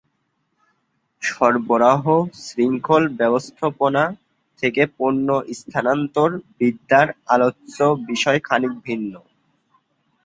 সরবরাহ 1.21 2.03
শৃঙ্খল 2.43 3.03
ব্যবস্থাপনা 3.19 4.03
থেকে 4.63 4.81
পণ্য 4.97 5.27
স্থানান্তর 5.59 6.29
বিদ্যার 6.57 7.07
আলোচ্য 7.27 7.77
বিষয় 8.09 8.39
খানিক 8.47 8.73
ভিন্ন। 8.85 9.13